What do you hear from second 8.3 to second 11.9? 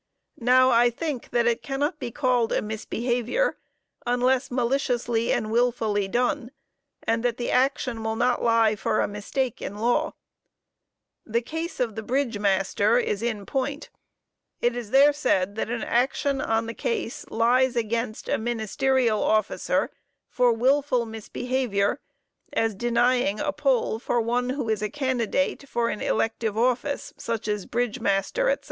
lie for a mistake in law. The case